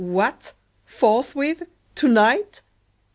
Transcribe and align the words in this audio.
What! 0.03 0.55
forthwith? 0.83 1.61
tonight? 1.93 2.63